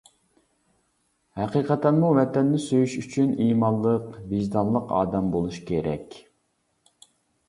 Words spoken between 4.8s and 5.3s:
ئادەم